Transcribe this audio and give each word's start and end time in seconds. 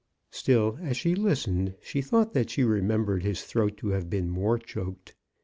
Still 0.31 0.79
as 0.81 0.97
she 0.97 1.13
listened 1.13 1.75
she 1.79 2.01
thought 2.01 2.33
that 2.33 2.49
she 2.49 2.63
remem 2.63 3.05
bered 3.05 3.21
his 3.21 3.43
throat 3.43 3.77
to 3.77 3.89
have 3.89 4.09
been 4.09 4.31
more 4.31 4.57
choked. 4.57 5.13